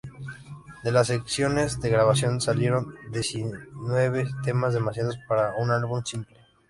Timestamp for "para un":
5.27-5.69